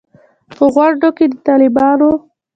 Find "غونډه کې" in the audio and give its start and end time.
0.73-1.25